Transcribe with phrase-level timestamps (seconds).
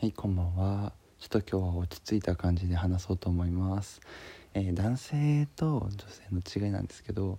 [0.00, 0.94] はいこんばんは。
[1.18, 4.00] ちょっと今日は落ち着いた感じで話そうと思います、
[4.54, 7.38] えー男性と女性の違いなんですけど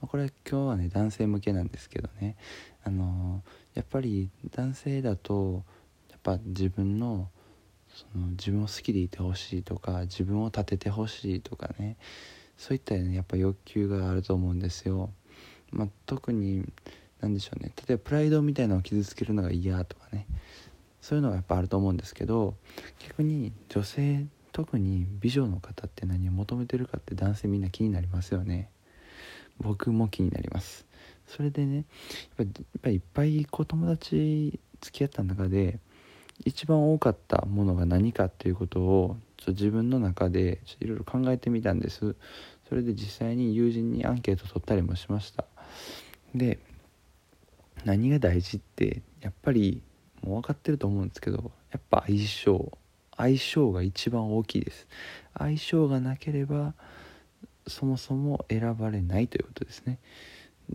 [0.00, 2.34] これ今日はね男性向けなんですけどね。
[2.82, 5.62] あのーやっぱり男性だと
[6.10, 7.28] やっぱ自分の
[7.94, 11.96] その自分を好きでいてほしいとか自分を立ててほしいとかね。
[12.56, 15.10] そういった、ね、やっぱ欲求があると思うんですよ、
[15.70, 16.64] まあ、特に
[17.20, 17.70] 何でしょうね。
[17.88, 20.26] 例えばプライドみたいなのを傷つけるのが嫌とかね。
[21.00, 22.54] そういうのがやっぱあると思うんですけど
[22.98, 28.68] 逆に女性特に美女の方って何を求めてるかって男性みんな気になりますよね。
[29.58, 30.86] 僕も気になります。
[31.26, 31.84] それでね
[32.38, 32.48] やっ
[32.82, 35.78] ぱいっぱいこう友達付き合った中で
[36.44, 42.16] 一番多かったものが何かっていうことをちょ自分の中でいろいろ考えてみたんです。
[42.68, 45.44] それで実際に友人にアンケート取ったりもしました。
[46.34, 46.58] で
[47.84, 49.82] 何が大事ってやっぱり
[50.22, 52.72] もう分かってると思うんですけどやっぱ相性
[53.16, 54.86] 相性が一番大きいです。
[55.38, 56.72] 相性がなければ
[57.66, 59.98] そもそも選ばれないということですね。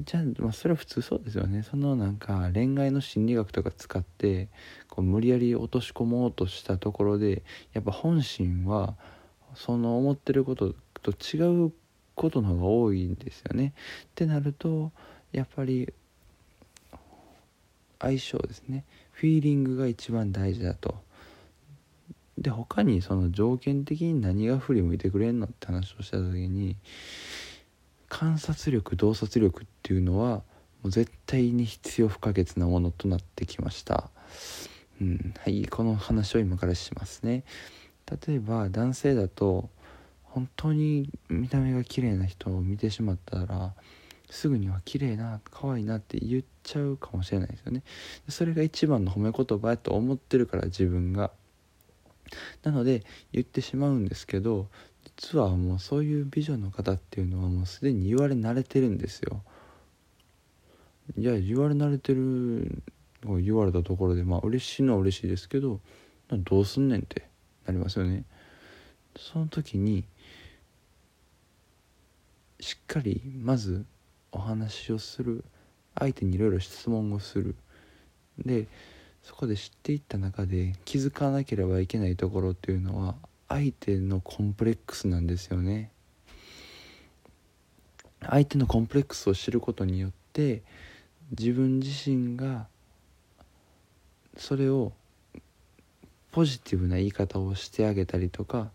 [0.00, 1.62] じゃあ、まあ、それは普通そうですよね。
[1.62, 4.48] そのなんか恋愛の心理学とか使って
[4.88, 7.42] こう無理やり落とし込もうとしたところで
[7.74, 8.96] やっぱ本心は
[9.54, 11.72] その思ってることと違う
[12.14, 13.74] ことの方が多いんですよね。
[14.06, 14.92] ってなると
[15.32, 15.92] やっぱり
[18.02, 18.84] 相性ですね。
[19.12, 20.96] フィーリングが一番大事だと。
[22.38, 26.76] で他にその条件的に何が振り向いてくれんのって話をした時に
[28.08, 30.42] 観察力洞察力っていうのは
[30.82, 34.10] もう絶対に必要不可欠なものとなってきました、
[35.00, 37.44] うん、はいこの話を今からしますね。
[38.26, 39.70] 例えば男性だと
[40.24, 43.74] 本当に見た目が綺麗な人を見てしまったら
[44.28, 47.82] すぐには綺麗な可愛いなって言っちゃうかもしれないですよね。
[48.28, 51.32] それが一番の褒め言葉やと思ってるから自分が。
[52.62, 54.68] なので言ってしまうんですけど
[55.18, 59.42] 実はもうそういう美女の方っていうのはもうすでに言われ慣れてるんですよ。
[61.16, 62.82] いや言われ慣れてる
[63.40, 65.80] 言われたところでまあ嬉しいのは嬉しいですけど
[66.30, 67.28] どうすんねんって
[67.66, 68.24] なりますよね。
[69.16, 70.04] その時に
[72.60, 73.84] しっかりまず
[74.30, 75.44] お話をする
[75.98, 77.54] 相手にいろいろ質問をする。
[78.38, 78.66] で
[79.22, 83.14] そこで知っていった中で気づかなければいけないところっていうのは
[83.48, 85.90] 相手のコンプレックスなんですよね。
[88.20, 90.62] 相手のコンプレックスを知ることによって
[91.36, 92.66] 自分自身が
[94.36, 94.92] それを
[96.30, 98.70] ポジティブな言い方をしてあげたりとか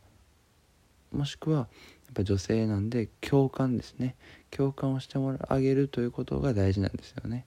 [1.11, 1.67] もしくは
[2.11, 4.15] っぱ女性なんで共感ですね。
[4.51, 7.45] 共感をしてもらあげるということが大事なんですよね。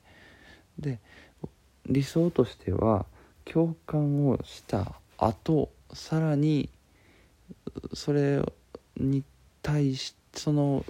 [0.79, 0.99] で
[1.87, 3.07] 理想としては
[3.45, 6.69] 共感をした後さらに
[7.95, 8.41] それ
[8.97, 9.25] に
[9.63, 10.85] 対しその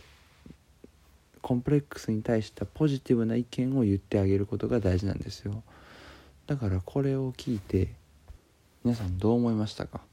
[1.41, 5.62] コンプレックスに対したポジティブな意見を言ってあげることが大事なんですよ。
[6.47, 7.94] だからこれを聞いて
[8.84, 10.09] 皆さんどう思いましたか？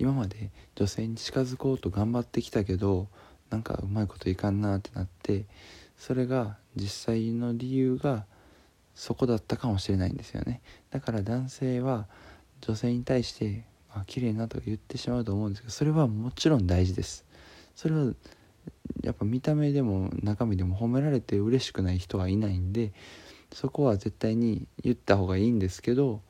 [0.00, 3.08] 今まで女性に近づこうと頑張ってきたけど
[3.50, 5.44] なんかうまいこといかんなってなって
[5.98, 8.24] それが実際の理由が
[8.94, 10.62] そこだったかもしれないんですよね。
[10.90, 12.06] だから男性は
[12.62, 17.26] 女性に対して「あ綺麗な」とか言ってしまうと思うんですけどそれはもちろん大事です。
[17.76, 18.14] それは
[19.02, 22.92] やっぱ見た目でも中身でも褒められて嬉しくない人はいないんで
[23.52, 26.22] そこは絶対に言った方がいいんですけど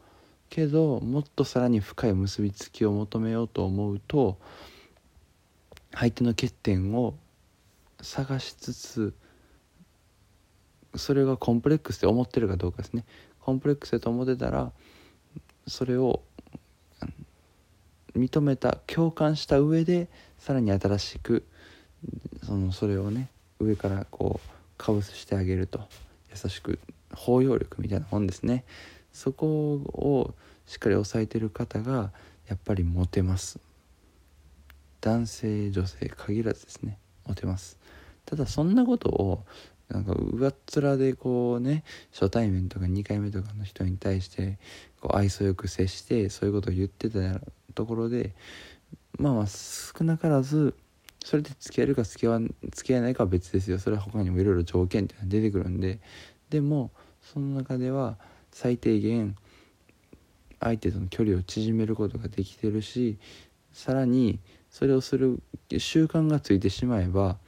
[0.51, 4.37] けどもっとさらに深い結びつきを求めようと思うと
[5.93, 7.15] 相手の欠点を
[8.03, 9.15] 探しつつ
[10.97, 13.05] それがコンプレックスで思ってるかどうかですね。
[13.41, 14.73] コンプレックスだと思ってたら
[15.67, 16.21] それを
[18.17, 20.09] 認めた共感した上で
[20.39, 21.47] さらに新しく
[22.45, 23.29] そのそれをね
[23.61, 25.81] 上からこうかぶせしてあげると。
[26.33, 26.79] 優しく
[27.13, 28.65] 包容力みたいなもんですね。
[29.13, 30.35] そこを
[30.67, 32.13] しっかり押さえてる方が
[32.49, 33.59] やっぱりモテます。
[35.01, 36.99] 男性女性限らずですね。
[37.27, 37.79] モテます。
[38.27, 39.45] ただそんなことを
[39.89, 44.59] なんか上っ面でこうね初対面とか2回目とかの人に対して
[45.01, 47.41] こう愛想よく接してそういうことを言ってた
[47.75, 48.35] ところで
[49.19, 50.75] まあまあ少なからず
[51.25, 52.41] それで付き合えるか付き合わ
[52.73, 53.79] 付き合えないかは別ですよ。
[53.79, 56.01] それは他にもいろいろ条件っていうのは出てくるんで。
[56.49, 56.91] でも
[57.21, 58.17] その中では
[58.53, 59.37] 最低限
[60.61, 63.19] 相手との距離を縮めることができてるし
[63.73, 64.39] さらに
[64.71, 65.43] それをする
[65.79, 67.39] 習慣がついてしまえば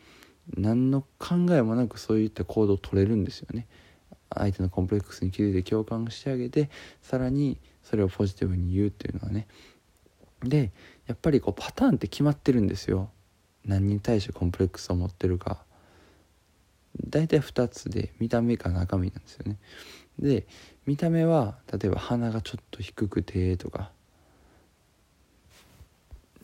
[0.56, 3.66] 何の考えもなくそういった行動を取れるんですよね。
[4.34, 6.70] 相手のコンプレックスに気づいて共感してあげて
[7.02, 9.46] さらにそれをポジティブに言うっていうのはね。
[10.43, 10.72] で
[11.06, 13.10] やっぱりこうパターンって決まってるんですよ。
[13.64, 15.64] 何に対してコンプレックスを持ってるか。
[17.06, 19.58] 大体2つで見た目か中身なんですよね。
[20.19, 20.47] で
[20.87, 23.91] 見た目は例えば鼻がちょっと低くてとか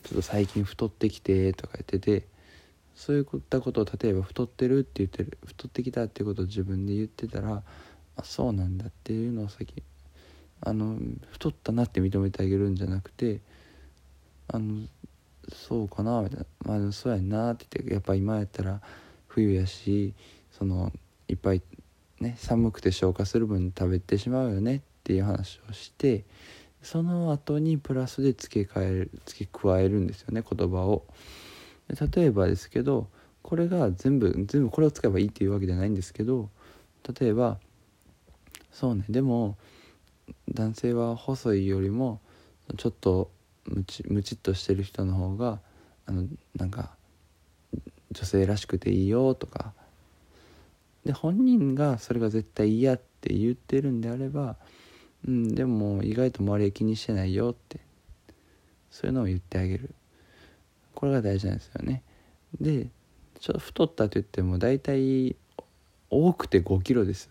[0.03, 2.27] ちょっと最近太ってきてとか言ってて
[2.95, 7.63] そういったことを例えば太ってるって言ってる太ってきたってことを自分で言ってたら
[8.17, 9.83] あそうなんだっていうのを先
[10.61, 10.97] あの
[11.31, 13.39] 太ったなって認めてあげるんじゃなくて
[14.49, 14.85] あの
[15.53, 18.81] そうかなみたいなまあそうやんなって言ってやっぱ今やったら
[19.27, 20.13] 冬やし
[20.51, 20.91] その
[21.27, 21.61] いっぱい
[22.19, 26.25] ね寒くて消化する分食べてしまうよねっていう話をして
[26.81, 31.05] その後にプラスで付け替える付け加えるんですよね言葉を。
[31.89, 33.07] 例えばですけど
[33.41, 36.49] これが全部全部これを使えばいいっていうわけじゃないんですけど
[37.19, 37.57] 例えば
[38.71, 39.57] そうねでも
[40.53, 42.21] 男性は細いよりも
[42.77, 43.31] ちょっと
[43.65, 45.59] ムチムチっとしてる人の方が
[46.05, 46.25] あの
[46.55, 46.91] なんか
[48.11, 49.73] 女性らしくていいよとか
[51.05, 54.57] で本人がそれが絶対嫌って言ってるんであれば、
[55.27, 57.79] うん、でも意外と周りは気にしてないよって
[58.91, 59.93] そういうのを言ってあげる。
[60.95, 62.03] これが大事なんですよね。
[62.59, 62.87] で
[63.39, 65.35] ちょっと太ったと言っても大体
[66.09, 67.29] 多くて5キロです。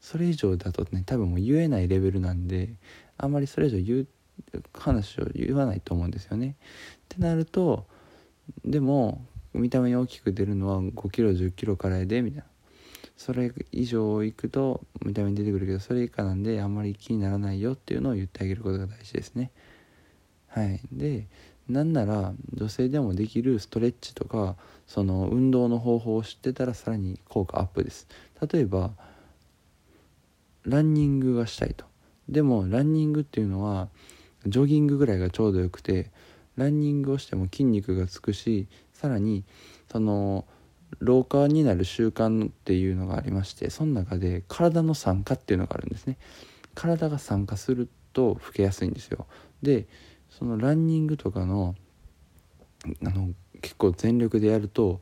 [0.00, 2.70] それ以上だとね多分もう言えないレベルなんで
[3.18, 4.06] あんまりそれ以上言う
[4.72, 6.56] 話を言わないと思うんですよね。
[7.14, 7.86] ってなると
[8.64, 12.46] でも見た目に大きく出るのは5キロ1 0キロからやでみたいな。
[13.20, 19.50] それ以上いくと見た目に出てくるけどそれ以下なんであんまり気にならないよっていうのを言ってあげることが大事ですね。
[20.48, 21.28] はい、で
[21.68, 24.56] なんなら女性でもできるストレッチとか
[24.86, 28.08] その運動の方法を知ってたらさらに効果アップです。
[28.50, 28.92] 例えば
[30.64, 31.84] ランニングがしたいと。
[32.26, 33.90] でもランニングっていうのは
[34.46, 36.10] ジョギングぐらいがちょうどよくて
[36.56, 39.44] ランニングをしても筋肉がつくしさらに
[39.92, 40.46] その
[40.98, 46.18] 老化になる習慣っていうのがありましてその中で体の酸化っていうのがあるんですね。
[46.74, 49.26] 体が酸化すると老けやすいんですよ。
[49.62, 49.86] で
[50.28, 51.74] そのランニングとかの
[53.04, 55.00] あの結構全力でやると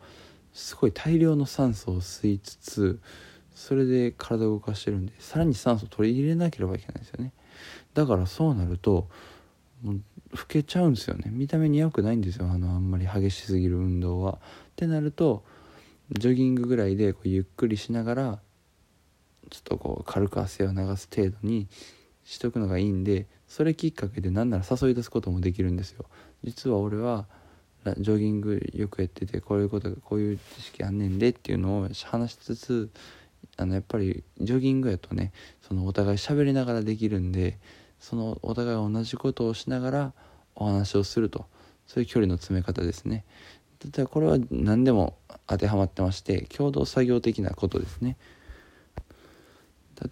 [0.52, 3.00] すごい大量の酸素を吸いつつ
[3.54, 7.32] それで体を動かしてるんでさらに酸素を取り入れなければいけないんですよね。
[7.94, 9.08] だからそうなると
[9.82, 10.00] もう
[10.32, 11.30] 老けちゃうんですよね。
[11.30, 12.50] 見た目に良くないんですよ。
[12.50, 14.32] あのあんまり激しすぎる運動は。
[14.32, 14.38] っ
[14.76, 15.44] てなると
[16.12, 18.38] ジョギングぐらいでこうゆっくりしながら
[19.50, 21.68] ちょっとこう軽く汗を流す程度に
[22.24, 26.04] しとくのがいいんでそれきっかけでなんなら誘い出すこともできるんですよ。
[26.44, 27.26] 実は俺は
[27.98, 32.90] ジョギングよくやっててこういうことこういう知識あんねんでっていうのを話しつつ
[33.56, 35.32] あのやっぱりジョギングやとね
[35.62, 37.58] そのお互い喋りながらできるんで
[38.00, 40.12] そのお互い同じことをしながら
[40.54, 41.46] お話をすると
[41.86, 43.24] そういう距離の詰め方ですね
[43.84, 45.16] 例えばこれは何でも
[45.48, 48.16] 当てはまってまして共同作業的なことですね。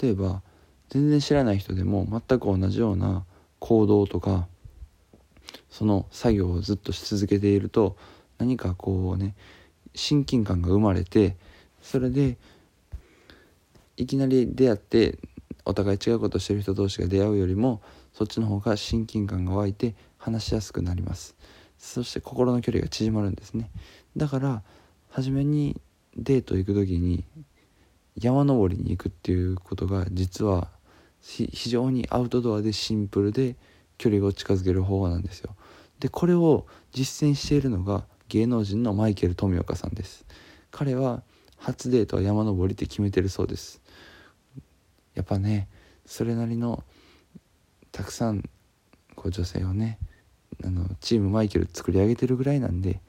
[0.01, 0.43] 例えば
[0.89, 3.25] 全然知らない人でも全く同じような
[3.61, 4.49] 行動とか
[5.71, 7.97] その作業をずっとし続けていると
[8.39, 9.35] 何かこうね
[9.95, 11.37] 親近感が生まれて
[11.83, 12.37] それで
[13.97, 15.19] いきなり出会って
[15.65, 17.81] お互い違うことしてる人同士が出会うよりも
[18.13, 21.37] そっちの方が親近感が湧いて話しやすくなります。
[21.79, 23.71] そして心の距離が縮まるんですね。
[24.17, 24.63] だから
[25.17, 25.81] 初めに
[26.15, 27.25] デート行く時に
[28.21, 30.69] 山登りに行くっていうことが実は
[31.23, 33.57] 非常にアウトドアでシンプルで
[33.97, 35.57] 距離を近づける方法なんですよ。
[36.01, 40.27] でこれを実践しているのが芸能人のマイケル富岡さんです。
[40.71, 41.23] 彼は
[41.57, 43.81] 初デートは山登りって決めてるそうです。
[45.15, 45.67] やっぱね
[46.05, 46.85] それなりの
[47.91, 48.43] たくさん
[49.15, 49.99] こう女性をね
[50.63, 53.01] あのチームマイケル作り上げてるぐらいなんで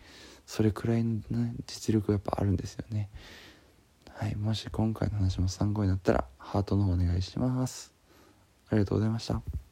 [0.48, 3.10] それくらいの、ね、実力がやっぱあるんですよね。
[4.14, 7.94] はいもし今回の話も参考になったらハートの方お願いします。
[8.70, 9.67] ありがとうございました。